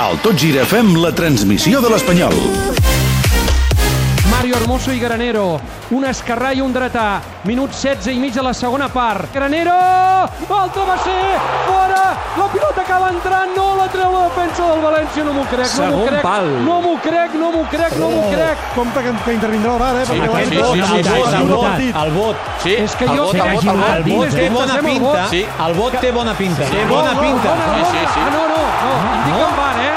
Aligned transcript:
Al 0.00 0.16
Tot 0.24 0.32
Gira 0.40 0.62
fem 0.64 0.94
la 0.96 1.10
transmissió 1.12 1.82
de 1.84 1.90
l'Espanyol. 1.92 2.32
Mario 4.30 4.56
Hermoso 4.56 4.94
i 4.96 5.02
Granero. 5.02 5.60
Un 5.92 6.08
esquerrà 6.08 6.54
i 6.56 6.64
un 6.64 6.72
dretà. 6.72 7.20
Minut 7.44 7.76
16 7.76 8.14
i 8.14 8.22
mig 8.22 8.32
de 8.32 8.46
la 8.46 8.54
segona 8.56 8.88
part. 8.88 9.28
Granero! 9.34 9.76
El 10.48 10.72
travesser! 10.72 11.26
Fora! 11.36 11.59
Acaba 12.90 13.08
entrant. 13.14 13.50
No 13.54 13.76
la 13.78 13.86
treu 13.86 14.10
la 14.10 14.22
defensa 14.26 14.64
del 14.66 14.80
València. 14.82 15.22
No 15.24 15.32
m'ho 15.36 15.44
crec, 15.50 15.74
no 15.78 15.90
m'ho 15.94 16.06
crec. 16.06 16.22
pal. 16.24 16.46
No 16.66 16.76
m'ho 16.82 16.94
crec, 17.04 17.34
no 17.38 17.50
m'ho 17.54 17.62
crec, 17.70 17.92
no 18.02 18.08
m'ho 18.10 18.22
crec. 18.32 18.64
Compte 18.74 19.02
que, 19.04 19.12
que 19.24 19.32
intervindrà 19.36 19.74
el 19.74 19.78
bar, 19.78 19.90
eh? 20.00 20.06
perquè 20.10 20.26
Aquest 20.26 20.50
sí, 20.50 20.56
sí, 20.56 20.60
el 20.60 20.66
sí, 20.66 20.80
vot, 20.80 20.88
sí, 20.90 20.98
el 20.98 21.04
sí, 21.06 21.52
vot, 21.54 21.76
sí. 21.78 21.92
el 22.02 22.10
vot. 22.16 22.36
Sí, 22.64 22.72
És 22.74 22.96
que 22.98 23.04
el 23.04 23.10
jo... 23.14 23.24
vot, 23.26 23.34
el 23.34 23.40
vot, 23.54 23.62
el 23.62 23.70
vot. 23.70 23.94
El 23.94 24.02
vot 24.10 24.34
té 24.34 24.48
bona 24.50 24.80
pinta. 24.82 25.28
Sí. 25.30 25.42
El 25.66 25.74
vot 25.78 26.00
té 26.00 26.10
bona 26.18 26.34
pinta. 26.34 26.64
Té 26.74 26.84
bona 26.90 27.14
pinta. 27.20 27.48
Dona, 27.54 27.64
el 27.70 27.84
Sí, 27.86 27.94
dona. 27.94 27.94
sí, 27.94 28.02
sí. 28.14 28.20
No, 28.34 28.42
no, 28.50 28.58
no. 28.58 28.92
Indica 29.22 29.46
en 29.46 29.56
bar, 29.60 29.76
eh? 29.78 29.94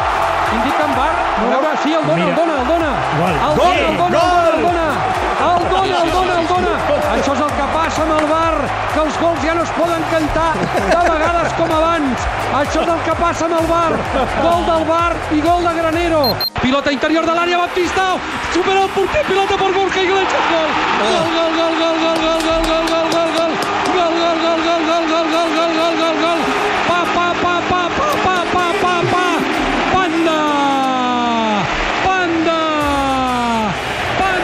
Indica 0.54 0.84
en 0.86 0.94
bar. 1.02 1.14
A 1.34 1.50
veure, 1.50 1.72
sí, 1.84 1.94
el 1.98 2.06
dona, 2.06 2.26
el 2.30 2.36
dona, 2.36 2.54
el 2.62 2.68
dona. 2.70 2.92
El 2.94 3.56
dona, 3.58 3.74
el 3.90 3.98
dona, 3.98 4.06
el 4.06 4.14
dona, 4.14 4.54
el 4.54 4.64
dona. 4.64 4.86
El 5.44 5.70
dona, 5.74 5.98
el 6.04 6.12
dona, 6.14 6.34
el 6.40 6.48
dona. 6.48 6.74
Això 7.14 7.34
és 7.34 7.42
el 7.42 7.52
que 7.58 7.66
passa 7.74 8.02
amb 8.06 8.14
el 8.20 8.26
que 8.94 9.02
els 9.02 9.16
gols 9.18 9.42
ja 9.44 9.54
no 9.58 9.64
es 9.66 9.72
poden 9.78 10.04
cantar 10.12 10.50
de 10.78 11.02
vegades 11.08 11.54
com 11.58 11.72
abans. 11.78 12.26
Això 12.62 12.84
és 12.84 12.92
el 12.94 13.02
que 13.08 13.16
passa 13.18 13.48
amb 13.48 13.58
el 13.60 13.68
bar. 13.72 13.92
Gol 14.44 14.66
del 14.70 14.86
bar 14.90 15.12
i 15.34 15.42
gol 15.42 15.66
de 15.66 15.74
Granero. 15.80 16.24
Pilota 16.62 16.94
interior 16.94 17.26
de 17.26 17.34
l'àrea, 17.34 17.58
Baptista. 17.66 18.06
Supera 18.54 18.86
el 18.86 18.92
porter, 18.96 19.26
pilota 19.30 19.58
per 19.58 19.72
Borja 19.74 20.06
Iglesias. 20.06 20.46
Gol. 20.54 20.70
Gol, 21.02 21.28
gol, 21.38 21.52
gol, 21.60 21.74
gol, 21.82 21.98
gol, 22.06 22.20
gol, 22.28 22.33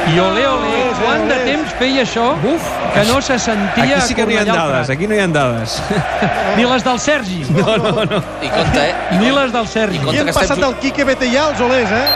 I 0.09 0.19
ole, 0.19 0.41
ole, 0.47 0.69
quant 0.97 1.27
de 1.29 1.35
temps 1.45 1.73
feia 1.77 2.01
això 2.01 2.31
Uf, 2.41 2.69
que 2.95 3.03
no 3.05 3.19
se 3.21 3.37
sentia 3.41 3.83
Aquí 3.83 4.07
sí 4.07 4.15
que 4.17 4.25
no 4.25 4.33
hi 4.33 4.39
ha 4.39 4.45
dades, 4.47 4.89
aquí 4.89 5.07
no 5.07 5.13
hi 5.13 5.19
ha 5.21 5.27
dades. 5.29 5.75
Ni 6.57 6.65
les 6.65 6.83
del 6.83 6.99
Sergi. 6.99 7.43
No, 7.53 7.77
no, 7.77 8.05
no. 8.09 8.21
I 8.41 8.49
compte, 8.49 8.87
eh? 8.89 8.95
Ni 9.19 9.29
les 9.35 9.53
del 9.53 9.67
Sergi. 9.67 9.99
I 9.99 10.01
I 10.01 10.21
hem 10.21 10.29
que 10.29 10.33
estem... 10.33 10.41
passat 10.41 10.65
el 10.65 10.75
Quique 10.81 11.05
Betellà 11.05 11.45
als 11.51 11.61
Olers, 11.61 11.93
eh? 11.93 12.07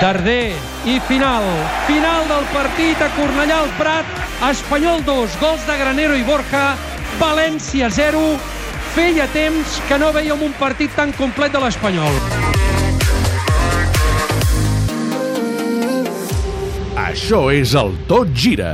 Darder 0.00 0.52
i 0.88 0.98
final. 1.08 1.44
Final 1.88 2.28
del 2.28 2.46
partit 2.54 3.02
a 3.04 3.10
Cornellà 3.16 3.58
al 3.64 3.72
Prat. 3.80 4.16
Espanyol 4.50 5.04
2, 5.04 5.40
gols 5.40 5.66
de 5.68 5.76
Granero 5.80 6.16
i 6.16 6.24
Borja. 6.24 6.70
València 7.20 7.90
0. 7.92 8.24
Feia 8.94 9.28
temps 9.32 9.80
que 9.88 10.00
no 10.00 10.12
veiem 10.16 10.42
un 10.42 10.56
partit 10.60 10.92
tan 10.96 11.12
complet 11.16 11.52
de 11.52 11.60
l'Espanyol. 11.64 12.69
Això 17.30 17.44
és 17.54 17.74
el 17.78 17.92
Tot 18.10 18.32
Gira. 18.34 18.70